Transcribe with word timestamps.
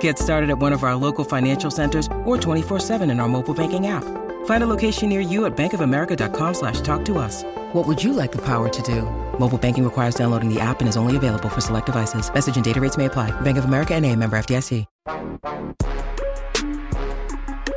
Get 0.00 0.18
started 0.18 0.50
at 0.50 0.58
one 0.58 0.72
of 0.72 0.82
our 0.82 0.96
local 0.96 1.24
financial 1.24 1.70
centers 1.70 2.08
or 2.24 2.36
24-7 2.36 3.08
in 3.08 3.20
our 3.20 3.28
mobile 3.28 3.54
banking 3.54 3.86
app. 3.86 4.02
Find 4.46 4.64
a 4.64 4.66
location 4.66 5.08
near 5.08 5.20
you 5.20 5.46
at 5.46 5.56
bankofamerica.com 5.56 6.54
slash 6.54 6.80
talk 6.80 7.04
to 7.04 7.18
us. 7.18 7.44
What 7.72 7.86
would 7.86 8.02
you 8.02 8.12
like 8.12 8.32
the 8.32 8.42
power 8.42 8.68
to 8.68 8.82
do? 8.82 9.02
Mobile 9.38 9.58
banking 9.58 9.84
requires 9.84 10.16
downloading 10.16 10.52
the 10.52 10.58
app 10.58 10.80
and 10.80 10.88
is 10.88 10.96
only 10.96 11.14
available 11.16 11.48
for 11.48 11.60
select 11.60 11.86
devices. 11.86 12.28
Message 12.32 12.56
and 12.56 12.64
data 12.64 12.80
rates 12.80 12.96
may 12.96 13.04
apply. 13.04 13.30
Bank 13.42 13.58
of 13.58 13.66
America 13.66 13.94
and 13.94 14.04
a 14.04 14.16
member 14.16 14.36
FDIC. 14.36 14.84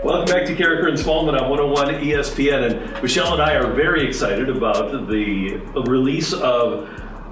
Welcome 0.02 0.33
back 0.33 0.47
to 0.47 0.55
Karraker 0.55 0.88
and 0.88 0.97
Smallmon 0.97 1.39
on 1.39 1.49
101 1.49 2.03
ESPN. 2.03 2.72
And 2.72 3.03
Michelle 3.03 3.33
and 3.33 3.41
I 3.41 3.53
are 3.55 3.73
very 3.73 4.08
excited 4.08 4.49
about 4.49 5.08
the 5.08 5.58
release 5.86 6.33
of 6.33 6.89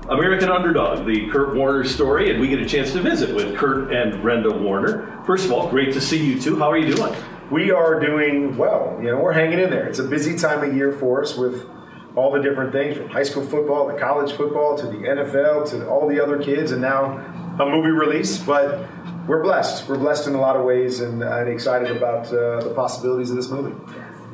American 0.09 0.49
Underdog, 0.49 1.05
the 1.05 1.27
Kurt 1.27 1.53
Warner 1.53 1.83
story, 1.83 2.31
and 2.31 2.39
we 2.39 2.47
get 2.47 2.59
a 2.59 2.65
chance 2.65 2.93
to 2.93 3.01
visit 3.01 3.35
with 3.35 3.57
Kurt 3.57 3.91
and 3.91 4.21
Brenda 4.21 4.49
Warner. 4.49 5.21
First 5.25 5.43
of 5.43 5.51
all, 5.51 5.69
great 5.69 5.91
to 5.93 5.99
see 5.99 6.25
you 6.25 6.39
two. 6.39 6.57
How 6.57 6.71
are 6.71 6.77
you 6.77 6.95
doing? 6.95 7.13
We 7.51 7.71
are 7.71 7.99
doing 7.99 8.55
well. 8.55 8.97
You 9.01 9.11
know, 9.11 9.19
we're 9.19 9.33
hanging 9.33 9.59
in 9.59 9.69
there. 9.69 9.85
It's 9.85 9.99
a 9.99 10.05
busy 10.05 10.37
time 10.37 10.63
of 10.63 10.73
year 10.73 10.93
for 10.93 11.21
us 11.21 11.35
with 11.35 11.69
all 12.15 12.31
the 12.31 12.39
different 12.39 12.71
things 12.71 12.95
from 12.95 13.09
high 13.09 13.23
school 13.23 13.45
football 13.45 13.91
to 13.91 13.99
college 13.99 14.31
football 14.31 14.77
to 14.77 14.85
the 14.85 14.93
NFL 14.93 15.69
to 15.71 15.89
all 15.89 16.07
the 16.07 16.23
other 16.23 16.41
kids, 16.41 16.71
and 16.71 16.81
now 16.81 17.17
a 17.59 17.65
movie 17.65 17.91
release. 17.91 18.37
But 18.37 18.87
we're 19.27 19.43
blessed. 19.43 19.89
We're 19.89 19.97
blessed 19.97 20.27
in 20.27 20.35
a 20.35 20.39
lot 20.39 20.55
of 20.55 20.63
ways, 20.63 21.01
and, 21.01 21.21
and 21.21 21.49
excited 21.49 21.91
about 21.91 22.27
uh, 22.27 22.61
the 22.61 22.73
possibilities 22.73 23.29
of 23.29 23.35
this 23.35 23.49
movie. 23.49 23.75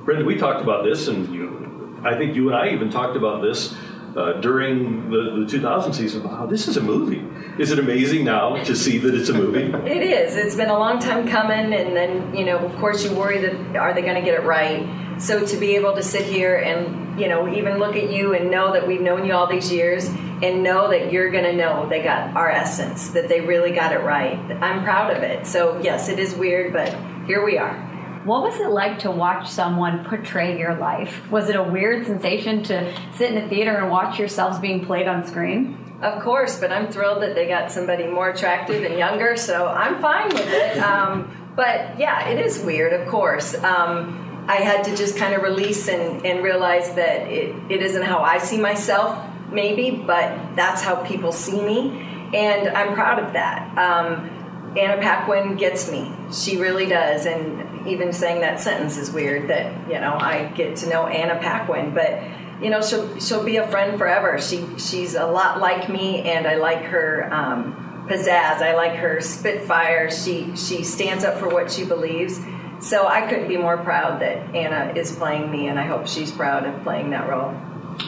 Brenda, 0.06 0.24
we 0.24 0.36
talked 0.36 0.62
about 0.62 0.84
this, 0.84 1.08
and 1.08 1.34
you, 1.34 2.00
I 2.04 2.16
think 2.16 2.36
you 2.36 2.48
and 2.50 2.56
I 2.56 2.70
even 2.70 2.92
talked 2.92 3.18
about 3.18 3.42
this 3.42 3.76
uh, 4.16 4.34
during 4.34 5.10
the, 5.10 5.44
the 5.44 5.48
2000 5.48 5.94
season. 5.94 6.24
Wow, 6.24 6.46
this 6.46 6.68
is 6.68 6.78
a 6.78 6.82
movie. 6.82 7.24
Is 7.62 7.72
it 7.72 7.80
amazing 7.80 8.26
now 8.26 8.62
to 8.64 8.76
see 8.76 8.98
that 9.00 9.14
it's 9.14 9.30
a 9.30 9.34
movie? 9.34 9.72
It 9.94 10.02
is. 10.02 10.36
It's 10.36 10.56
been 10.56 10.70
a 10.70 10.78
long 10.78 11.00
time 11.00 11.28
coming, 11.28 11.74
and 11.74 11.96
then 11.96 12.36
you 12.36 12.46
know, 12.46 12.58
of 12.58 12.76
course, 12.78 13.04
you 13.04 13.14
worry 13.14 13.40
that 13.40 13.76
are 13.76 13.94
they 13.94 14.02
going 14.02 14.16
to 14.16 14.22
get 14.22 14.34
it 14.34 14.44
right. 14.44 14.88
So 15.20 15.46
to 15.46 15.58
be 15.58 15.76
able 15.76 15.94
to 15.96 16.04
sit 16.04 16.26
here 16.26 16.56
and 16.56 17.20
you 17.20 17.28
know 17.28 17.54
even 17.54 17.78
look 17.78 17.96
at 17.96 18.12
you 18.12 18.34
and 18.34 18.50
know 18.50 18.74
that 18.74 18.88
we've 18.88 19.02
known 19.02 19.26
you 19.26 19.34
all 19.34 19.48
these 19.48 19.72
years 19.72 20.08
and 20.08 20.64
know 20.64 20.90
that 20.90 21.12
you're 21.12 21.30
going 21.32 21.44
to 21.44 21.54
know 21.54 21.88
they 21.88 22.02
got 22.02 22.36
our 22.36 22.50
essence, 22.50 23.10
that 23.12 23.30
they 23.30 23.42
really 23.42 23.72
got 23.72 23.92
it 23.94 24.00
right. 24.00 24.38
I'm 24.62 24.84
proud 24.84 25.16
of 25.16 25.24
it. 25.24 25.46
So 25.46 25.80
yes, 25.82 26.10
it 26.10 26.20
is 26.20 26.34
weird, 26.36 26.74
but 26.74 26.94
here 27.26 27.46
we 27.46 27.58
are. 27.58 27.83
What 28.26 28.42
was 28.42 28.58
it 28.62 28.70
like 28.70 29.00
to 29.00 29.12
watch 29.12 29.50
someone 29.50 30.06
portray 30.06 30.58
your 30.58 30.76
life? 30.76 31.30
Was 31.30 31.50
it 31.50 31.58
a 31.58 31.64
weird 31.64 32.06
sensation 32.06 32.64
to 32.64 32.94
sit 33.14 33.34
in 33.34 33.44
a 33.44 33.50
theater 33.50 33.76
and 33.76 33.92
watch 33.92 34.18
yourselves 34.18 34.60
being 34.60 34.86
played 34.86 35.08
on 35.10 35.28
screen? 35.28 35.78
Of 36.02 36.22
course, 36.22 36.58
but 36.58 36.72
I'm 36.72 36.90
thrilled 36.90 37.22
that 37.22 37.36
they 37.36 37.48
got 37.48 37.70
somebody 37.70 38.08
more 38.08 38.30
attractive 38.30 38.84
and 38.84 38.98
younger, 38.98 39.36
so 39.36 39.68
I'm 39.68 40.02
fine 40.02 40.30
with 40.30 40.48
it. 40.48 40.78
Um, 40.84 41.52
but 41.56 42.00
yeah, 42.00 42.30
it 42.30 42.44
is 42.44 42.60
weird, 42.60 42.94
of 42.94 43.08
course. 43.08 43.54
Um, 43.56 44.46
I 44.48 44.56
had 44.56 44.84
to 44.86 44.96
just 44.96 45.18
kind 45.18 45.36
of 45.36 45.44
release 45.44 45.88
and, 45.88 46.26
and 46.26 46.44
realize 46.44 46.96
that 46.96 47.28
it, 47.28 47.56
it 47.70 47.84
isn't 47.84 48.02
how 48.02 48.22
I 48.22 48.40
see 48.40 48.60
myself, 48.60 49.24
maybe, 49.52 49.92
but 49.92 50.56
that's 50.56 50.82
how 50.82 50.96
people 51.04 51.32
see 51.32 51.62
me. 51.62 52.30
And 52.34 52.70
I'm 52.70 52.96
proud 52.96 53.20
of 53.20 53.34
that. 53.34 53.78
Um, 53.78 54.43
Anna 54.78 55.02
Paquin 55.02 55.56
gets 55.56 55.90
me. 55.92 56.12
She 56.32 56.58
really 56.58 56.86
does. 56.86 57.26
And 57.26 57.88
even 57.88 58.14
saying 58.14 58.42
that 58.42 58.60
sentence 58.60 58.98
is 58.98 59.12
weird 59.12 59.50
that, 59.50 59.88
you 59.88 60.00
know, 60.00 60.16
I 60.20 60.52
get 60.56 60.78
to 60.78 60.90
know 60.90 61.08
Anna 61.08 61.40
Paquin. 61.40 61.94
But, 61.94 62.22
you 62.62 62.70
know, 62.70 62.82
she'll, 62.82 63.20
she'll 63.20 63.44
be 63.44 63.58
a 63.58 63.68
friend 63.68 63.98
forever. 63.98 64.40
She, 64.40 64.66
she's 64.78 65.16
a 65.16 65.26
lot 65.26 65.60
like 65.60 65.90
me, 65.90 66.22
and 66.22 66.48
I 66.48 66.56
like 66.56 66.84
her 66.86 67.32
um, 67.32 68.08
pizzazz. 68.10 68.62
I 68.62 68.74
like 68.76 68.94
her 68.94 69.22
spitfire. 69.22 70.10
She, 70.10 70.56
she 70.56 70.84
stands 70.84 71.24
up 71.24 71.38
for 71.38 71.50
what 71.50 71.72
she 71.72 71.86
believes. 71.86 72.40
So 72.80 73.08
I 73.08 73.28
couldn't 73.28 73.48
be 73.48 73.58
more 73.58 73.78
proud 73.78 74.22
that 74.22 74.56
Anna 74.56 74.94
is 74.96 75.12
playing 75.16 75.52
me, 75.52 75.68
and 75.68 75.80
I 75.80 75.86
hope 75.86 76.08
she's 76.08 76.32
proud 76.32 76.66
of 76.66 76.84
playing 76.84 77.12
that 77.12 77.30
role. 77.30 77.52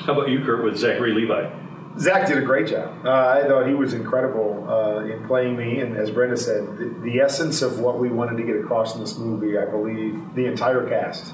How 0.05 0.13
about 0.13 0.29
you, 0.29 0.43
Kurt, 0.43 0.63
with 0.63 0.77
Zachary 0.77 1.13
Levi? 1.13 1.49
Zach 1.97 2.27
did 2.27 2.37
a 2.37 2.41
great 2.41 2.67
job. 2.67 3.05
Uh, 3.05 3.41
I 3.43 3.47
thought 3.47 3.67
he 3.67 3.73
was 3.73 3.93
incredible 3.93 4.65
uh, 4.69 5.05
in 5.05 5.25
playing 5.27 5.55
me, 5.55 5.79
and 5.79 5.95
as 5.95 6.11
Brenda 6.11 6.35
said, 6.35 6.77
the, 6.77 6.93
the, 7.03 7.21
essence 7.21 7.61
of 7.61 7.79
what 7.79 7.99
we 7.99 8.09
wanted 8.09 8.37
to 8.37 8.43
get 8.43 8.57
across 8.57 8.95
in 8.95 9.01
this 9.01 9.17
movie, 9.17 9.57
I 9.57 9.65
believe 9.65 10.35
the 10.35 10.45
entire 10.45 10.87
cast 10.89 11.33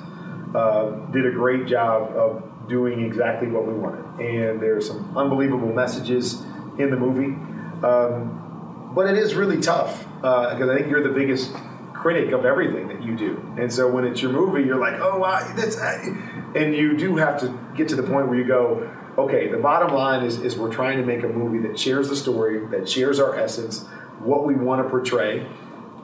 uh, 0.54 0.92
did 1.12 1.26
a 1.26 1.32
great 1.32 1.66
job 1.66 2.16
of 2.16 2.68
doing 2.70 3.02
exactly 3.02 3.48
what 3.48 3.66
we 3.66 3.74
wanted. 3.74 4.06
And 4.24 4.62
there's 4.62 4.88
some 4.88 5.18
unbelievable 5.18 5.74
messages 5.74 6.42
in 6.78 6.92
the 6.92 6.98
movie, 6.98 7.34
um, 7.84 8.92
but 8.94 9.08
it 9.08 9.18
is 9.18 9.34
really 9.34 9.60
tough 9.60 10.06
because 10.22 10.70
I 10.70 10.76
think 10.76 10.92
you're 10.92 11.04
the 11.04 11.14
biggest 11.14 11.56
critic 12.02 12.32
of 12.32 12.46
everything 12.46 12.88
that 12.88 13.04
you 13.04 13.16
do. 13.16 13.54
And 13.60 13.72
so 13.72 13.88
when 13.88 14.06
it's 14.06 14.22
your 14.22 14.32
movie, 14.32 14.64
you're 14.64 14.80
like, 14.80 15.00
oh, 15.00 15.20
wow, 15.20 15.54
that's, 15.56 15.78
and 15.78 16.76
you 16.76 16.98
do 16.98 17.16
have 17.18 17.40
to 17.42 17.58
get 17.76 17.88
to 17.90 17.96
the 17.96 18.04
point 18.04 18.28
where 18.28 18.38
you 18.38 18.44
go, 18.44 18.90
okay, 19.18 19.48
the 19.48 19.58
bottom 19.58 19.94
line 19.94 20.24
is, 20.24 20.40
is 20.40 20.58
we're 20.58 20.72
trying 20.72 20.98
to 20.98 21.06
make 21.06 21.24
a 21.24 21.28
movie 21.28 21.68
that 21.68 21.80
shares 21.80 22.10
the 22.10 22.16
story, 22.16 22.66
that 22.68 22.90
shares 22.90 23.20
our 23.20 23.38
essence, 23.38 23.86
what 24.20 24.46
we 24.46 24.56
want 24.56 24.84
to 24.84 24.90
portray, 24.90 25.48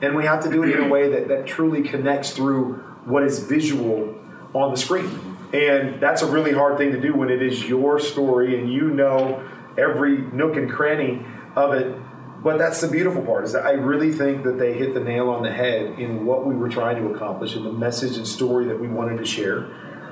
and 0.02 0.14
we 0.14 0.24
have 0.24 0.42
to 0.44 0.50
do 0.50 0.62
it 0.62 0.70
in 0.70 0.84
a 0.84 0.88
way 0.88 1.08
that, 1.08 1.28
that 1.28 1.46
truly 1.46 1.82
connects 1.82 2.30
through 2.30 2.74
what 3.04 3.22
is 3.22 3.40
visual 3.40 4.14
on 4.54 4.70
the 4.70 4.76
screen. 4.76 5.36
And 5.52 6.00
that's 6.00 6.22
a 6.22 6.30
really 6.30 6.52
hard 6.52 6.76
thing 6.76 6.92
to 6.92 7.00
do 7.00 7.14
when 7.14 7.30
it 7.30 7.42
is 7.42 7.66
your 7.68 7.98
story 7.98 8.58
and 8.58 8.70
you 8.70 8.90
know 8.90 9.42
every 9.78 10.18
nook 10.18 10.56
and 10.56 10.70
cranny 10.70 11.24
of 11.56 11.72
it. 11.72 11.96
But 12.42 12.58
that's 12.58 12.80
the 12.80 12.88
beautiful 12.88 13.22
part 13.22 13.44
is 13.44 13.52
that 13.52 13.64
I 13.64 13.72
really 13.72 14.12
think 14.12 14.44
that 14.44 14.58
they 14.58 14.74
hit 14.74 14.94
the 14.94 15.00
nail 15.00 15.28
on 15.30 15.42
the 15.42 15.50
head 15.50 15.98
in 15.98 16.24
what 16.24 16.46
we 16.46 16.54
were 16.54 16.68
trying 16.68 16.96
to 17.02 17.12
accomplish 17.12 17.56
and 17.56 17.66
the 17.66 17.72
message 17.72 18.16
and 18.16 18.26
story 18.26 18.66
that 18.66 18.78
we 18.78 18.86
wanted 18.86 19.18
to 19.18 19.24
share. 19.24 19.68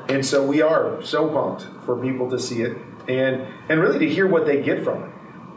And 0.08 0.24
so 0.24 0.44
we 0.44 0.62
are 0.62 1.02
so 1.02 1.28
pumped 1.28 1.66
for 1.84 2.00
people 2.00 2.30
to 2.30 2.38
see 2.38 2.62
it 2.62 2.76
and 3.08 3.46
and 3.68 3.80
really 3.80 3.98
to 4.00 4.08
hear 4.08 4.26
what 4.26 4.46
they 4.46 4.62
get 4.62 4.84
from 4.84 5.04
it. 5.04 5.10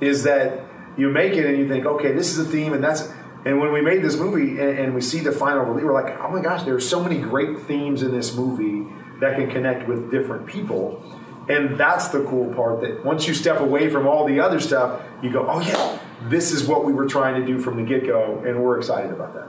Is 0.06 0.24
that 0.24 0.66
you 0.98 1.10
make 1.10 1.34
it 1.34 1.46
and 1.46 1.58
you 1.58 1.68
think, 1.68 1.86
okay, 1.86 2.12
this 2.12 2.32
is 2.32 2.48
a 2.48 2.50
theme, 2.50 2.74
and 2.74 2.84
that's 2.84 3.12
and 3.46 3.60
when 3.60 3.72
we 3.72 3.82
made 3.82 4.04
this 4.04 4.18
movie 4.18 4.60
and, 4.60 4.80
and 4.80 4.96
we 4.96 5.02
see 5.02 5.20
the 5.20 5.32
final 5.32 5.64
release, 5.64 5.84
we're 5.84 5.94
like, 5.94 6.20
oh 6.20 6.30
my 6.30 6.42
gosh, 6.42 6.64
there 6.64 6.76
are 6.76 6.82
so 6.82 7.02
many 7.02 7.20
great 7.20 7.60
themes 7.62 8.02
in 8.02 8.12
this 8.12 8.36
movie 8.36 8.86
that 9.20 9.36
can 9.36 9.50
connect 9.50 9.88
with 9.88 10.12
different 10.12 10.48
people. 10.48 11.04
And 11.48 11.78
that's 11.78 12.10
the 12.10 12.24
cool 12.26 12.54
part 12.54 12.82
that 12.82 13.04
once 13.04 13.28
you 13.28 13.34
step 13.34 13.60
away 13.60 13.90
from 13.90 14.08
all 14.08 14.26
the 14.26 14.40
other 14.40 14.60
stuff, 14.60 15.02
you 15.24 15.32
go, 15.32 15.48
oh 15.50 15.62
yeah, 15.62 16.00
this 16.30 16.52
is 16.52 16.66
what 16.68 16.86
we 16.86 16.94
were 16.94 17.08
trying 17.08 17.40
to 17.40 17.46
do 17.46 17.60
from 17.60 17.78
the 17.78 17.84
get 17.84 18.06
go, 18.06 18.44
and 18.46 18.62
we're 18.62 18.78
excited 18.78 19.12
about 19.12 19.34
that 19.34 19.48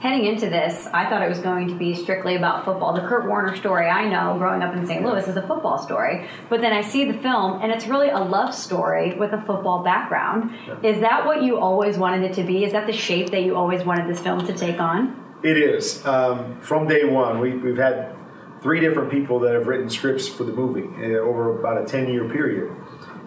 heading 0.00 0.26
into 0.26 0.48
this, 0.48 0.86
I 0.92 1.08
thought 1.08 1.22
it 1.22 1.28
was 1.28 1.38
going 1.38 1.68
to 1.68 1.74
be 1.74 1.94
strictly 1.94 2.36
about 2.36 2.64
football. 2.64 2.92
The 2.92 3.06
Kurt 3.06 3.26
Warner 3.26 3.56
story 3.56 3.88
I 3.88 4.08
know 4.08 4.36
growing 4.38 4.62
up 4.62 4.74
in 4.74 4.86
St. 4.86 5.02
Louis 5.02 5.26
is 5.26 5.36
a 5.36 5.46
football 5.46 5.78
story. 5.78 6.28
But 6.48 6.60
then 6.60 6.72
I 6.72 6.82
see 6.82 7.10
the 7.10 7.18
film 7.18 7.62
and 7.62 7.72
it's 7.72 7.86
really 7.86 8.10
a 8.10 8.18
love 8.18 8.54
story 8.54 9.14
with 9.14 9.32
a 9.32 9.40
football 9.42 9.82
background. 9.82 10.54
Is 10.82 11.00
that 11.00 11.24
what 11.24 11.42
you 11.42 11.58
always 11.58 11.96
wanted 11.96 12.30
it 12.30 12.34
to 12.34 12.42
be? 12.42 12.64
Is 12.64 12.72
that 12.72 12.86
the 12.86 12.92
shape 12.92 13.30
that 13.30 13.42
you 13.42 13.56
always 13.56 13.84
wanted 13.84 14.08
this 14.08 14.20
film 14.20 14.46
to 14.46 14.52
take 14.52 14.80
on? 14.80 15.22
It 15.42 15.56
is. 15.56 16.04
Um, 16.06 16.60
from 16.60 16.86
day 16.88 17.04
one, 17.04 17.40
we, 17.40 17.52
we've 17.52 17.76
had 17.76 18.14
three 18.62 18.80
different 18.80 19.10
people 19.10 19.38
that 19.40 19.54
have 19.54 19.66
written 19.66 19.88
scripts 19.88 20.28
for 20.28 20.44
the 20.44 20.52
movie 20.52 20.88
uh, 21.02 21.18
over 21.18 21.58
about 21.58 21.82
a 21.82 21.86
10 21.86 22.12
year 22.12 22.28
period. 22.28 22.74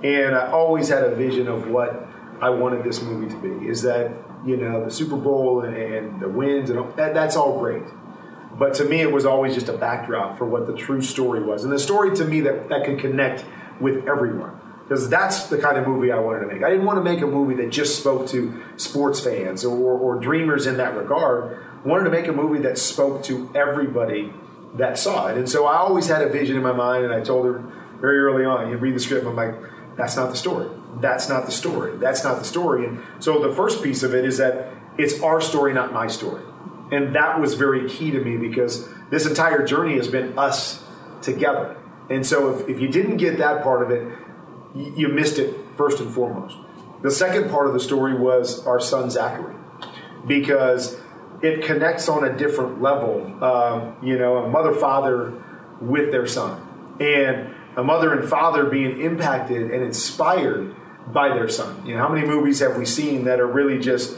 And 0.04 0.36
I 0.36 0.52
always 0.52 0.90
had 0.90 1.04
a 1.04 1.16
vision 1.16 1.48
of 1.48 1.68
what 1.68 2.08
I 2.42 2.50
wanted 2.50 2.84
this 2.84 3.02
movie 3.02 3.30
to 3.34 3.40
be 3.40 3.68
is 3.68 3.82
that 3.82 4.12
you 4.46 4.58
know, 4.58 4.84
the 4.84 4.92
Super 4.92 5.18
Bowl 5.18 5.62
and, 5.62 5.76
and 5.76 6.20
the 6.20 6.30
wins 6.30 6.70
and 6.70 6.80
all, 6.80 6.92
that, 6.96 7.14
that's 7.14 7.36
all 7.36 7.60
great. 7.60 7.84
But 8.58 8.74
to 8.76 8.86
me, 8.86 9.02
it 9.02 9.12
was 9.12 9.26
always 9.26 9.54
just 9.54 9.70
a 9.70 9.78
backdrop 9.78 10.38
for 10.38 10.46
what 10.46 10.68
the 10.68 10.76
true 10.76 11.02
story 11.02 11.42
was, 11.42 11.64
and 11.64 11.72
the 11.72 11.80
story 11.80 12.16
to 12.18 12.26
me 12.26 12.42
that 12.42 12.70
that 12.70 12.86
could 12.86 13.00
connect 13.00 13.46
with 13.80 14.08
everyone. 14.08 14.60
Because 14.84 15.08
that's 15.08 15.48
the 15.48 15.60
kind 15.60 15.78
of 15.78 15.88
movie 15.88 16.12
I 16.12 16.18
wanted 16.18 16.40
to 16.42 16.48
make. 16.48 16.64
I 16.64 16.70
didn't 16.70 16.86
want 16.86 16.98
to 16.98 17.04
make 17.04 17.22
a 17.22 17.28
movie 17.28 17.54
that 17.62 17.70
just 17.70 18.00
spoke 18.00 18.28
to 18.30 18.62
sports 18.76 19.20
fans 19.20 19.64
or, 19.64 19.78
or 19.78 20.20
dreamers 20.20 20.66
in 20.66 20.78
that 20.78 20.96
regard. 20.96 21.64
I 21.86 21.88
wanted 21.88 22.06
to 22.06 22.10
make 22.10 22.28
a 22.28 22.32
movie 22.32 22.60
that 22.64 22.80
spoke 22.80 23.24
to 23.26 23.52
everybody 23.54 24.34
that 24.74 24.98
saw 24.98 25.28
it. 25.28 25.38
And 25.38 25.48
so 25.48 25.68
I 25.68 25.78
always 25.78 26.08
had 26.08 26.24
a 26.24 26.30
vision 26.30 26.58
in 26.58 26.64
my 26.64 26.72
mind, 26.74 27.06
and 27.06 27.14
I 27.14 27.22
told 27.22 27.46
her 27.46 27.64
very 28.02 28.18
early 28.18 28.46
on, 28.46 28.72
you 28.72 28.78
read 28.78 28.96
the 28.96 29.00
script, 29.00 29.28
I'm 29.28 29.36
like, 29.36 29.56
that's 29.96 30.16
not 30.16 30.32
the 30.32 30.38
story 30.38 30.70
that's 30.96 31.30
not 31.30 31.46
the 31.46 31.52
story. 31.52 31.98
That's 31.98 32.24
not 32.24 32.40
the 32.40 32.46
story. 32.46 32.86
And 32.86 33.02
so 33.20 33.42
the 33.46 33.54
first 33.54 33.84
piece 33.84 34.04
of 34.04 34.14
it 34.14 34.26
is 34.26 34.38
that 34.38 34.74
it's 34.98 35.22
our 35.22 35.40
story, 35.42 35.74
not 35.74 35.94
my 35.94 36.08
story. 36.08 36.44
And 36.92 37.16
that 37.16 37.40
was 37.40 37.54
very 37.54 37.88
key 37.88 38.12
to 38.12 38.20
me 38.20 38.38
because 38.38 38.90
this 39.10 39.26
entire 39.26 39.66
journey 39.66 39.96
has 39.96 40.08
been 40.08 40.38
us 40.38 40.84
together. 41.22 41.78
And 42.10 42.26
so 42.26 42.56
if, 42.56 42.68
if 42.68 42.82
you 42.82 42.88
didn't 42.88 43.18
get 43.18 43.38
that 43.38 43.64
part 43.64 43.84
of 43.84 43.92
it, 43.92 44.18
you, 44.76 45.10
missed 45.10 45.40
it 45.40 45.56
first 45.78 46.00
and 46.00 46.14
foremost. 46.14 46.58
The 47.02 47.12
second 47.12 47.50
part 47.50 47.68
of 47.68 47.74
the 47.74 47.80
story 47.80 48.14
was 48.14 48.66
our 48.66 48.80
son 48.80 49.10
Zachary, 49.10 49.56
because 50.28 51.00
it 51.42 51.64
connects 51.64 52.10
on 52.10 52.24
a 52.24 52.38
different 52.38 52.82
level. 52.82 53.38
Uh, 53.42 53.94
you 54.04 54.18
know, 54.18 54.38
a 54.38 54.50
mother 54.50 54.74
father 54.74 55.42
with 55.82 56.12
their 56.12 56.28
son, 56.28 56.62
and 57.00 57.56
a 57.78 57.84
mother 57.84 58.14
and 58.14 58.30
father 58.30 58.66
being 58.66 59.00
impacted 59.00 59.72
and 59.72 59.84
inspired 59.84 60.76
by 61.12 61.30
their 61.30 61.50
son. 61.50 61.86
You 61.86 61.96
know, 61.96 62.02
how 62.02 62.10
many 62.10 62.26
movies 62.26 62.60
have 62.60 62.78
we 62.78 62.86
seen 62.86 63.26
that 63.26 63.40
are 63.40 63.48
really 63.48 63.80
just 63.80 64.18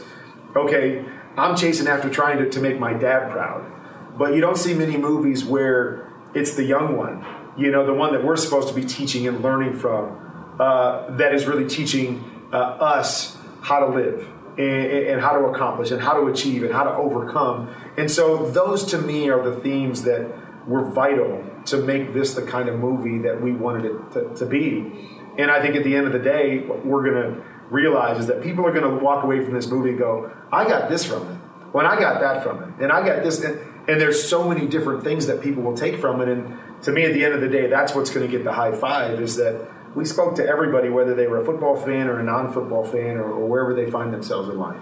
okay? 0.54 1.04
I'm 1.36 1.56
chasing 1.56 1.88
after 1.88 2.10
trying 2.10 2.38
to, 2.38 2.50
to 2.50 2.60
make 2.60 2.78
my 2.78 2.92
dad 2.92 3.30
proud, 3.30 3.70
but 4.18 4.34
you 4.34 4.40
don't 4.40 4.58
see 4.58 4.74
many 4.74 4.98
movies 4.98 5.44
where 5.44 6.12
it's 6.34 6.54
the 6.54 6.64
young 6.64 6.96
one. 6.96 7.24
You 7.56 7.70
know, 7.70 7.86
the 7.86 7.94
one 7.94 8.12
that 8.12 8.24
we're 8.24 8.36
supposed 8.36 8.68
to 8.68 8.74
be 8.74 8.84
teaching 8.84 9.26
and 9.26 9.42
learning 9.42 9.78
from. 9.78 10.18
Uh, 10.58 11.16
that 11.16 11.34
is 11.34 11.46
really 11.46 11.66
teaching 11.66 12.22
uh, 12.52 12.56
us 12.56 13.36
how 13.62 13.80
to 13.80 13.86
live 13.86 14.28
and, 14.58 15.08
and, 15.08 15.20
how 15.20 15.32
to 15.32 15.46
accomplish 15.46 15.90
and 15.90 16.00
how 16.00 16.12
to 16.12 16.26
achieve 16.26 16.62
and 16.62 16.72
how 16.72 16.84
to 16.84 16.90
overcome. 16.90 17.74
And 17.96 18.10
so, 18.10 18.50
those 18.50 18.84
to 18.86 18.98
me 18.98 19.30
are 19.30 19.42
the 19.42 19.58
themes 19.60 20.02
that 20.02 20.30
were 20.68 20.84
vital 20.90 21.42
to 21.66 21.78
make 21.78 22.12
this 22.12 22.34
the 22.34 22.42
kind 22.42 22.68
of 22.68 22.78
movie 22.78 23.18
that 23.18 23.40
we 23.40 23.52
wanted 23.52 23.86
it 23.86 24.12
to, 24.12 24.34
to 24.36 24.46
be. 24.46 25.20
And 25.38 25.50
I 25.50 25.60
think 25.60 25.76
at 25.76 25.84
the 25.84 25.96
end 25.96 26.06
of 26.06 26.12
the 26.12 26.18
day, 26.18 26.60
what 26.60 26.84
we're 26.84 27.10
going 27.10 27.34
to 27.34 27.44
realize 27.70 28.18
is 28.18 28.26
that 28.26 28.42
people 28.42 28.66
are 28.66 28.72
going 28.72 28.98
to 28.98 29.02
walk 29.02 29.24
away 29.24 29.44
from 29.44 29.54
this 29.54 29.68
movie 29.68 29.90
and 29.90 29.98
go, 29.98 30.30
I 30.52 30.64
got 30.64 30.90
this 30.90 31.04
from 31.04 31.22
it. 31.22 31.34
When 31.72 31.86
I 31.86 31.98
got 31.98 32.20
that 32.20 32.42
from 32.42 32.62
it. 32.62 32.82
And 32.82 32.92
I 32.92 33.04
got 33.04 33.22
this. 33.22 33.42
And, 33.42 33.58
and 33.88 34.00
there's 34.00 34.28
so 34.28 34.46
many 34.46 34.66
different 34.66 35.04
things 35.04 35.26
that 35.26 35.40
people 35.40 35.62
will 35.62 35.76
take 35.76 35.98
from 35.98 36.20
it. 36.20 36.28
And 36.28 36.58
to 36.82 36.92
me, 36.92 37.04
at 37.04 37.14
the 37.14 37.24
end 37.24 37.34
of 37.34 37.40
the 37.40 37.48
day, 37.48 37.66
that's 37.68 37.94
what's 37.94 38.10
going 38.10 38.26
to 38.26 38.30
get 38.30 38.44
the 38.44 38.52
high 38.52 38.72
five 38.72 39.20
is 39.20 39.36
that 39.36 39.68
we 39.94 40.04
spoke 40.04 40.36
to 40.36 40.46
everybody, 40.46 40.88
whether 40.88 41.14
they 41.14 41.26
were 41.26 41.38
a 41.38 41.44
football 41.44 41.76
fan 41.76 42.08
or 42.08 42.20
a 42.20 42.22
non-football 42.22 42.84
fan 42.84 43.16
or, 43.16 43.24
or 43.24 43.46
wherever 43.46 43.74
they 43.74 43.90
find 43.90 44.12
themselves 44.12 44.48
in 44.48 44.58
life. 44.58 44.80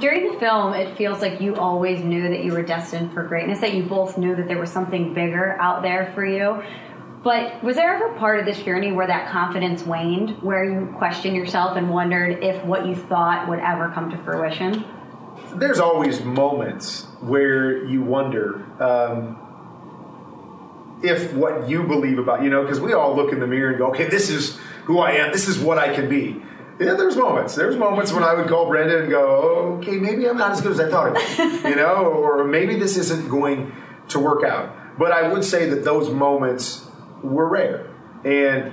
During 0.00 0.30
the 0.32 0.38
film, 0.38 0.74
it 0.74 0.96
feels 0.98 1.22
like 1.22 1.40
you 1.40 1.56
always 1.56 2.00
knew 2.00 2.28
that 2.28 2.44
you 2.44 2.52
were 2.52 2.62
destined 2.62 3.12
for 3.14 3.22
greatness, 3.22 3.60
that 3.60 3.72
you 3.72 3.84
both 3.84 4.18
knew 4.18 4.36
that 4.36 4.46
there 4.46 4.58
was 4.58 4.70
something 4.70 5.14
bigger 5.14 5.58
out 5.60 5.82
there 5.82 6.12
for 6.14 6.26
you. 6.26 6.62
But 7.22 7.62
was 7.64 7.76
there 7.76 7.94
ever 7.94 8.14
part 8.14 8.38
of 8.38 8.46
this 8.46 8.62
journey 8.62 8.92
where 8.92 9.06
that 9.06 9.30
confidence 9.30 9.82
waned, 9.82 10.42
where 10.42 10.64
you 10.64 10.94
questioned 10.98 11.36
yourself 11.36 11.76
and 11.76 11.90
wondered 11.90 12.42
if 12.44 12.64
what 12.64 12.86
you 12.86 12.94
thought 12.94 13.48
would 13.48 13.58
ever 13.58 13.90
come 13.90 14.10
to 14.10 14.18
fruition? 14.18 14.84
There's 15.54 15.80
always 15.80 16.22
moments 16.22 17.06
where 17.20 17.84
you 17.84 18.02
wonder. 18.02 18.64
Um, 18.80 19.44
if 21.02 21.32
what 21.32 21.68
you 21.68 21.84
believe 21.84 22.18
about, 22.18 22.42
you 22.42 22.50
know, 22.50 22.62
because 22.62 22.80
we 22.80 22.92
all 22.92 23.14
look 23.14 23.32
in 23.32 23.40
the 23.40 23.46
mirror 23.46 23.70
and 23.70 23.78
go, 23.78 23.88
okay, 23.88 24.08
this 24.08 24.30
is 24.30 24.58
who 24.84 24.98
I 24.98 25.12
am, 25.12 25.32
this 25.32 25.48
is 25.48 25.58
what 25.58 25.78
I 25.78 25.94
can 25.94 26.08
be. 26.08 26.42
Yeah, 26.80 26.94
there's 26.94 27.16
moments. 27.16 27.56
There's 27.56 27.76
moments 27.76 28.12
when 28.12 28.22
I 28.22 28.34
would 28.34 28.48
call 28.48 28.68
Brenda 28.68 29.00
and 29.00 29.10
go, 29.10 29.78
okay, 29.78 29.96
maybe 29.96 30.28
I'm 30.28 30.36
not 30.38 30.52
as 30.52 30.60
good 30.60 30.72
as 30.72 30.80
I 30.80 30.88
thought 30.88 31.12
was, 31.12 31.38
you 31.64 31.74
know, 31.74 32.06
or 32.06 32.44
maybe 32.44 32.76
this 32.76 32.96
isn't 32.96 33.28
going 33.28 33.72
to 34.08 34.20
work 34.20 34.44
out. 34.44 34.98
But 34.98 35.12
I 35.12 35.28
would 35.28 35.44
say 35.44 35.68
that 35.70 35.84
those 35.84 36.10
moments 36.10 36.87
were 37.22 37.48
rare. 37.48 37.90
And 38.24 38.72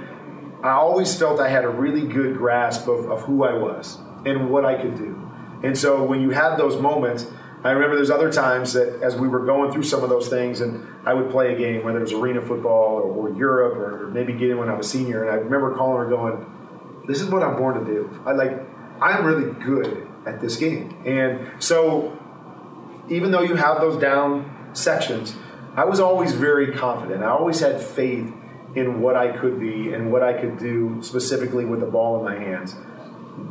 I 0.63 0.71
always 0.71 1.17
felt 1.17 1.39
I 1.39 1.49
had 1.49 1.63
a 1.63 1.69
really 1.69 2.07
good 2.07 2.37
grasp 2.37 2.87
of, 2.87 3.09
of 3.09 3.21
who 3.23 3.43
I 3.43 3.53
was 3.53 3.97
and 4.25 4.49
what 4.49 4.65
I 4.65 4.81
could 4.81 4.97
do. 4.97 5.21
And 5.63 5.77
so 5.77 6.03
when 6.03 6.21
you 6.21 6.31
have 6.31 6.57
those 6.57 6.79
moments, 6.81 7.27
I 7.63 7.71
remember 7.71 7.95
there's 7.95 8.11
other 8.11 8.31
times 8.31 8.73
that 8.73 9.01
as 9.01 9.15
we 9.15 9.27
were 9.27 9.43
going 9.43 9.71
through 9.71 9.83
some 9.83 10.03
of 10.03 10.09
those 10.09 10.27
things, 10.27 10.61
and 10.61 10.87
I 11.03 11.15
would 11.15 11.31
play 11.31 11.53
a 11.53 11.57
game, 11.57 11.83
whether 11.83 11.97
it 11.97 12.01
was 12.01 12.13
arena 12.13 12.39
football 12.39 12.97
or, 12.97 13.29
or 13.29 13.35
Europe 13.35 13.75
or 13.75 14.07
maybe 14.09 14.33
getting 14.33 14.57
when 14.57 14.69
I 14.69 14.75
was 14.75 14.87
senior, 14.89 15.23
and 15.23 15.31
I 15.31 15.35
remember 15.35 15.73
calling 15.75 15.97
her 15.97 16.07
going, 16.07 16.45
"This 17.07 17.21
is 17.21 17.29
what 17.29 17.41
I'm 17.41 17.55
born 17.55 17.83
to 17.83 17.91
do. 17.91 18.21
I 18.23 18.33
like, 18.33 18.51
I'm 19.01 19.25
really 19.25 19.51
good 19.63 20.07
at 20.27 20.41
this 20.41 20.57
game." 20.57 20.95
And 21.07 21.49
so, 21.57 22.15
even 23.09 23.31
though 23.31 23.41
you 23.41 23.55
have 23.55 23.81
those 23.81 23.99
down 23.99 24.69
sections, 24.73 25.35
I 25.75 25.85
was 25.85 25.99
always 25.99 26.33
very 26.33 26.71
confident. 26.73 27.21
I 27.23 27.27
always 27.27 27.59
had 27.59 27.81
faith 27.81 28.33
in 28.75 29.01
what 29.01 29.15
I 29.15 29.35
could 29.35 29.59
be 29.59 29.93
and 29.93 30.11
what 30.11 30.23
I 30.23 30.33
could 30.33 30.57
do 30.57 30.99
specifically 31.01 31.65
with 31.65 31.81
the 31.81 31.85
ball 31.85 32.17
in 32.19 32.23
my 32.23 32.35
hands. 32.35 32.75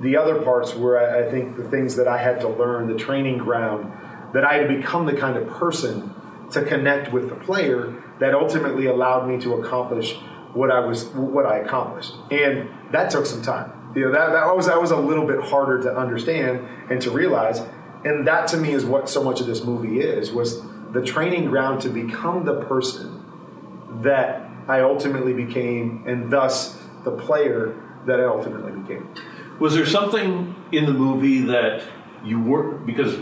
The 0.01 0.17
other 0.17 0.41
parts 0.41 0.75
were, 0.75 0.99
I 0.99 1.31
think, 1.31 1.57
the 1.57 1.65
things 1.65 1.97
that 1.97 2.09
I 2.09 2.19
had 2.19 2.41
to 2.41 2.49
learn, 2.49 2.89
the 2.89 2.99
training 2.99 3.39
ground 3.39 3.93
that 4.33 4.45
I 4.45 4.55
had 4.55 4.69
to 4.69 4.77
become 4.77 5.07
the 5.07 5.15
kind 5.15 5.37
of 5.37 5.49
person 5.49 6.15
to 6.53 6.65
connect 6.65 7.13
with 7.13 7.29
the 7.29 7.35
player 7.37 8.03
that 8.21 8.35
ultimately 8.35 8.87
allowed 8.87 9.29
me 9.29 9.39
to 9.41 9.55
accomplish 9.55 10.17
what 10.55 10.71
I 10.71 10.81
was 10.81 11.07
what 11.09 11.47
I 11.47 11.59
accomplished. 11.59 12.15
And 12.31 12.71
that 12.93 13.11
took 13.11 13.27
some 13.27 13.43
time. 13.43 13.93
You 13.95 14.07
know, 14.07 14.13
that, 14.13 14.33
that 14.33 14.57
was 14.57 14.67
that 14.67 14.81
was 14.81 14.91
a 14.91 14.97
little 14.97 15.27
bit 15.27 15.41
harder 15.41 15.83
to 15.83 15.97
understand 15.97 16.67
and 16.91 17.03
to 17.03 17.11
realize. 17.11 17.61
And 18.05 18.27
that 18.27 18.49
to 18.49 18.57
me 18.57 18.73
is 18.73 18.85
what 18.85 19.09
so 19.09 19.23
much 19.23 19.41
of 19.41 19.47
this 19.47 19.63
movie 19.63 20.01
is 20.01 20.33
was 20.33 20.63
the 20.95 21.03
training 21.03 21.47
ground 21.47 21.83
to 21.83 21.91
become 21.91 22.45
the 22.45 22.63
person 22.63 23.21
that 24.03 24.49
I 24.69 24.81
ultimately 24.81 25.35
became 25.35 26.05
and 26.07 26.31
thus 26.31 26.79
the 27.05 27.11
player 27.11 27.77
that 28.07 28.21
I 28.21 28.25
ultimately 28.25 28.73
became. 28.81 29.13
Was 29.61 29.75
there 29.75 29.87
something 29.87 30.55
in 30.73 30.87
the 30.87 30.93
movie 30.93 31.41
that 31.43 31.83
you 32.25 32.41
were 32.41 32.73
because 32.79 33.17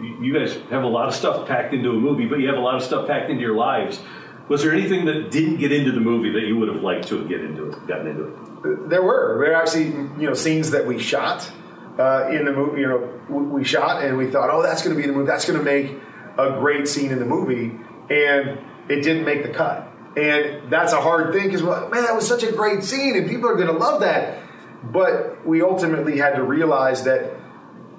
you 0.00 0.32
guys 0.32 0.54
have 0.70 0.82
a 0.82 0.88
lot 0.88 1.08
of 1.08 1.14
stuff 1.14 1.46
packed 1.46 1.74
into 1.74 1.90
a 1.90 1.94
movie, 1.94 2.26
but 2.26 2.40
you 2.40 2.48
have 2.48 2.56
a 2.56 2.60
lot 2.60 2.74
of 2.74 2.82
stuff 2.82 3.06
packed 3.06 3.30
into 3.30 3.42
your 3.42 3.54
lives. 3.54 4.00
Was 4.48 4.62
there 4.62 4.72
anything 4.72 5.04
that 5.04 5.30
didn't 5.30 5.58
get 5.58 5.72
into 5.72 5.92
the 5.92 6.00
movie 6.00 6.32
that 6.32 6.46
you 6.46 6.56
would 6.58 6.68
have 6.68 6.82
liked 6.82 7.06
to 7.08 7.18
have 7.18 7.28
get 7.28 7.42
into 7.42 7.70
it, 7.70 7.86
gotten 7.86 8.08
into 8.08 8.24
it? 8.24 8.88
There 8.88 9.02
were. 9.02 9.38
There 9.38 9.50
were 9.50 9.54
actually, 9.54 9.86
you 9.86 10.26
know, 10.26 10.34
scenes 10.34 10.70
that 10.70 10.86
we 10.86 10.98
shot 10.98 11.50
uh, 11.98 12.28
in 12.30 12.46
the 12.46 12.52
movie. 12.52 12.80
You 12.80 12.88
know, 12.88 13.20
we 13.28 13.62
shot 13.62 14.02
and 14.02 14.16
we 14.16 14.28
thought, 14.30 14.50
oh, 14.50 14.62
that's 14.62 14.82
going 14.82 14.96
to 14.96 15.00
be 15.00 15.06
the 15.06 15.12
movie. 15.12 15.26
That's 15.26 15.46
going 15.46 15.58
to 15.58 15.64
make 15.64 16.00
a 16.38 16.58
great 16.58 16.88
scene 16.88 17.10
in 17.10 17.18
the 17.18 17.24
movie, 17.24 17.78
and 18.10 18.58
it 18.88 19.02
didn't 19.02 19.24
make 19.24 19.42
the 19.42 19.50
cut. 19.50 19.86
And 20.16 20.70
that's 20.70 20.92
a 20.92 21.00
hard 21.00 21.32
thing 21.32 21.44
because, 21.44 21.62
well, 21.62 21.88
man, 21.88 22.04
that 22.04 22.14
was 22.14 22.26
such 22.26 22.42
a 22.42 22.52
great 22.52 22.82
scene, 22.82 23.16
and 23.16 23.28
people 23.28 23.48
are 23.48 23.54
going 23.54 23.68
to 23.68 23.72
love 23.72 24.00
that. 24.00 24.42
But 24.82 25.46
we 25.46 25.62
ultimately 25.62 26.18
had 26.18 26.36
to 26.36 26.42
realize 26.42 27.04
that 27.04 27.34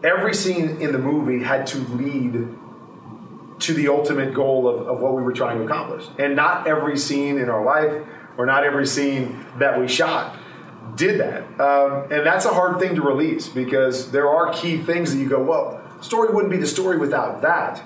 every 0.04 0.34
scene 0.34 0.82
in 0.82 0.92
the 0.92 0.98
movie 0.98 1.44
had 1.44 1.68
to 1.68 1.78
lead 1.80 2.56
to 3.60 3.74
the 3.74 3.88
ultimate 3.88 4.34
goal 4.34 4.68
of, 4.68 4.88
of 4.88 5.00
what 5.00 5.16
we 5.16 5.22
were 5.22 5.34
trying 5.34 5.60
to 5.60 5.64
accomplish. 5.64 6.06
And 6.18 6.36
not 6.36 6.68
every 6.68 6.98
scene 6.98 7.38
in 7.38 7.50
our 7.50 7.64
life 7.64 8.04
or 8.38 8.46
not 8.46 8.64
every 8.64 8.88
scene 8.88 9.46
that 9.60 9.80
we 9.80 9.88
shot 9.88 10.38
did 10.96 11.20
that. 11.20 11.44
Um, 11.60 12.12
and 12.12 12.26
that's 12.26 12.46
a 12.46 12.54
hard 12.54 12.80
thing 12.80 12.96
to 12.96 13.02
release 13.02 13.48
because 13.48 14.12
there 14.12 14.28
are 14.28 14.52
key 14.52 14.78
things 14.78 15.14
that 15.14 15.20
you 15.20 15.30
go, 15.30 15.42
well, 15.42 15.82
story 16.02 16.34
wouldn't 16.34 16.52
be 16.52 16.58
the 16.58 16.68
story 16.68 16.98
without 16.98 17.42
that. 17.44 17.84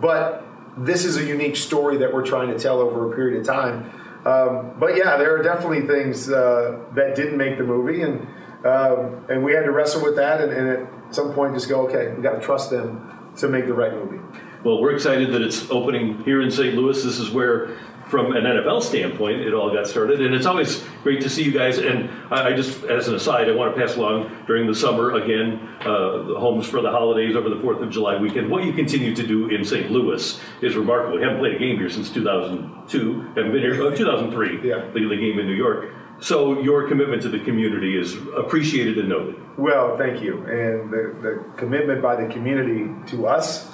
But 0.00 0.44
this 0.76 1.04
is 1.04 1.16
a 1.16 1.24
unique 1.24 1.56
story 1.56 1.98
that 1.98 2.12
we're 2.12 2.26
trying 2.26 2.48
to 2.48 2.58
tell 2.58 2.80
over 2.80 3.12
a 3.12 3.16
period 3.16 3.40
of 3.40 3.46
time. 3.46 3.90
Um, 4.24 4.74
but 4.78 4.96
yeah, 4.96 5.16
there 5.16 5.34
are 5.34 5.42
definitely 5.42 5.86
things 5.86 6.30
uh, 6.30 6.84
that 6.94 7.14
didn't 7.14 7.36
make 7.36 7.56
the 7.56 7.64
movie, 7.64 8.02
and 8.02 8.26
um, 8.64 9.24
and 9.28 9.44
we 9.44 9.52
had 9.52 9.64
to 9.64 9.70
wrestle 9.70 10.02
with 10.02 10.16
that. 10.16 10.40
And, 10.40 10.52
and 10.52 10.68
at 10.68 11.14
some 11.14 11.32
point, 11.32 11.54
just 11.54 11.68
go, 11.68 11.86
okay, 11.86 12.12
we 12.14 12.22
got 12.22 12.34
to 12.34 12.40
trust 12.40 12.70
them 12.70 13.32
to 13.36 13.48
make 13.48 13.66
the 13.66 13.74
right 13.74 13.92
movie. 13.92 14.18
Well, 14.64 14.80
we're 14.80 14.94
excited 14.94 15.32
that 15.32 15.42
it's 15.42 15.70
opening 15.70 16.22
here 16.24 16.42
in 16.42 16.50
St. 16.50 16.74
Louis. 16.74 17.02
This 17.02 17.20
is 17.20 17.30
where 17.30 17.76
from 18.08 18.34
an 18.34 18.44
NFL 18.44 18.82
standpoint, 18.82 19.40
it 19.40 19.52
all 19.52 19.72
got 19.72 19.86
started. 19.86 20.20
And 20.20 20.34
it's 20.34 20.46
always 20.46 20.84
great 21.02 21.20
to 21.22 21.30
see 21.30 21.42
you 21.42 21.52
guys. 21.52 21.78
And 21.78 22.10
I, 22.32 22.54
just, 22.54 22.84
as 22.84 23.08
an 23.08 23.14
aside, 23.14 23.48
I 23.48 23.52
want 23.52 23.74
to 23.74 23.80
pass 23.80 23.96
along 23.96 24.44
during 24.46 24.66
the 24.66 24.74
summer 24.74 25.12
again, 25.12 25.58
uh, 25.80 26.38
homes 26.38 26.66
for 26.66 26.80
the 26.80 26.90
holidays 26.90 27.36
over 27.36 27.48
the 27.48 27.56
4th 27.56 27.82
of 27.82 27.90
July 27.90 28.16
weekend. 28.18 28.50
What 28.50 28.64
you 28.64 28.72
continue 28.72 29.14
to 29.14 29.26
do 29.26 29.48
in 29.48 29.64
St. 29.64 29.90
Louis 29.90 30.40
is 30.62 30.76
remarkable. 30.76 31.16
We 31.16 31.22
haven't 31.22 31.38
played 31.38 31.54
a 31.54 31.58
game 31.58 31.76
here 31.78 31.90
since 31.90 32.10
2002, 32.10 33.20
haven't 33.20 33.52
been 33.52 33.60
here, 33.60 33.86
uh, 33.86 33.94
2003, 33.94 34.68
yeah. 34.68 34.90
the, 34.92 35.00
the 35.00 35.16
game 35.16 35.38
in 35.38 35.46
New 35.46 35.54
York. 35.54 35.92
So 36.20 36.60
your 36.62 36.88
commitment 36.88 37.22
to 37.22 37.28
the 37.28 37.38
community 37.38 37.96
is 37.96 38.16
appreciated 38.36 38.98
and 38.98 39.08
noted. 39.08 39.36
Well, 39.56 39.96
thank 39.96 40.20
you. 40.20 40.38
And 40.46 40.90
the, 40.90 41.14
the 41.20 41.44
commitment 41.56 42.02
by 42.02 42.16
the 42.16 42.32
community 42.32 42.90
to 43.10 43.28
us 43.28 43.70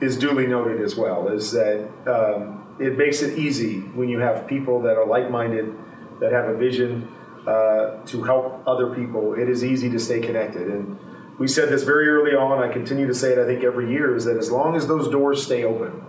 is 0.00 0.16
duly 0.16 0.46
noted 0.46 0.82
as 0.82 0.96
well. 0.96 1.28
Is 1.28 1.52
that 1.52 1.88
um, 2.06 2.67
it 2.80 2.96
makes 2.96 3.22
it 3.22 3.38
easy 3.38 3.80
when 3.80 4.08
you 4.08 4.20
have 4.20 4.46
people 4.46 4.80
that 4.82 4.96
are 4.96 5.06
like-minded, 5.06 5.74
that 6.20 6.32
have 6.32 6.48
a 6.48 6.54
vision 6.56 7.08
uh, 7.46 8.02
to 8.04 8.22
help 8.22 8.62
other 8.66 8.94
people. 8.94 9.34
It 9.34 9.48
is 9.48 9.64
easy 9.64 9.90
to 9.90 9.98
stay 9.98 10.20
connected. 10.20 10.68
And 10.68 10.98
we 11.38 11.48
said 11.48 11.68
this 11.68 11.82
very 11.82 12.08
early 12.08 12.34
on. 12.34 12.62
I 12.62 12.72
continue 12.72 13.06
to 13.06 13.14
say 13.14 13.32
it. 13.32 13.38
I 13.38 13.46
think 13.46 13.64
every 13.64 13.90
year 13.90 14.16
is 14.16 14.24
that 14.24 14.36
as 14.36 14.50
long 14.50 14.76
as 14.76 14.86
those 14.86 15.08
doors 15.08 15.44
stay 15.44 15.64
open, 15.64 16.02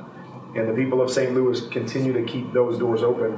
and 0.55 0.67
the 0.67 0.73
people 0.73 1.01
of 1.01 1.11
St. 1.11 1.33
Louis 1.33 1.61
continue 1.67 2.11
to 2.13 2.23
keep 2.23 2.53
those 2.53 2.79
doors 2.79 3.03
open 3.03 3.37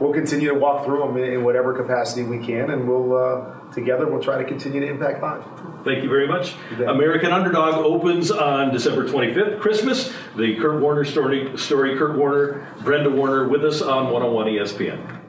we'll 0.00 0.12
continue 0.12 0.48
to 0.48 0.54
walk 0.54 0.84
through 0.84 1.00
them 1.00 1.16
in 1.16 1.44
whatever 1.44 1.72
capacity 1.72 2.22
we 2.22 2.38
can, 2.44 2.70
and 2.70 2.88
we'll 2.88 3.16
uh, 3.16 3.72
together 3.72 4.10
we'll 4.10 4.22
try 4.22 4.38
to 4.38 4.44
continue 4.44 4.80
to 4.80 4.88
impact 4.88 5.22
lives. 5.22 5.44
Thank 5.84 6.02
you 6.02 6.08
very 6.08 6.28
much. 6.28 6.54
American 6.78 7.32
Underdog 7.32 7.74
opens 7.84 8.30
on 8.30 8.72
December 8.72 9.08
25th, 9.08 9.60
Christmas. 9.60 10.12
The 10.36 10.56
Kurt 10.56 10.80
Warner 10.80 11.04
story, 11.04 11.56
story 11.56 11.96
Kurt 11.96 12.16
Warner, 12.16 12.66
Brenda 12.82 13.10
Warner 13.10 13.48
with 13.48 13.64
us 13.64 13.82
on 13.82 14.10
101 14.10 14.46
ESPN. 14.46 15.20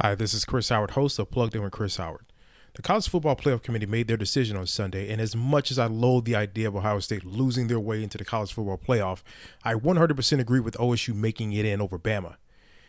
Hi, 0.00 0.14
this 0.14 0.32
is 0.32 0.44
Chris 0.44 0.68
Howard, 0.68 0.92
host 0.92 1.18
of 1.18 1.30
Plugged 1.30 1.56
In 1.56 1.62
with 1.62 1.72
Chris 1.72 1.96
Howard. 1.96 2.24
The 2.74 2.82
College 2.82 3.08
Football 3.08 3.34
Playoff 3.34 3.64
Committee 3.64 3.86
made 3.86 4.06
their 4.06 4.16
decision 4.16 4.56
on 4.56 4.68
Sunday, 4.68 5.10
and 5.10 5.20
as 5.20 5.34
much 5.34 5.72
as 5.72 5.80
I 5.80 5.86
loathe 5.86 6.26
the 6.26 6.36
idea 6.36 6.68
of 6.68 6.76
Ohio 6.76 7.00
State 7.00 7.24
losing 7.24 7.66
their 7.66 7.80
way 7.80 8.04
into 8.04 8.16
the 8.16 8.24
College 8.24 8.52
Football 8.52 8.78
Playoff, 8.78 9.22
I 9.64 9.74
100% 9.74 10.38
agree 10.38 10.60
with 10.60 10.76
OSU 10.76 11.12
making 11.12 11.52
it 11.52 11.64
in 11.64 11.80
over 11.80 11.98
Bama. 11.98 12.36